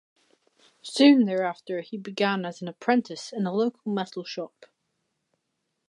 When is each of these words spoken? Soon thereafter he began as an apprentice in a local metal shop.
Soon 0.81 1.25
thereafter 1.25 1.81
he 1.81 1.95
began 1.95 2.43
as 2.43 2.59
an 2.59 2.67
apprentice 2.67 3.31
in 3.31 3.45
a 3.45 3.53
local 3.53 3.91
metal 3.93 4.23
shop. 4.23 4.65